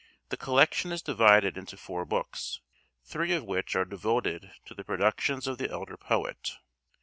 [0.29, 2.59] The collection is divided into four books,
[3.03, 6.55] three of which are devoted to the productions of the elder poet.